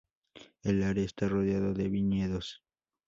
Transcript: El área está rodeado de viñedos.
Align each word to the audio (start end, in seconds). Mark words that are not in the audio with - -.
El 0.63 0.81
área 0.81 1.03
está 1.05 1.29
rodeado 1.29 1.75
de 1.75 1.87
viñedos. 1.87 2.63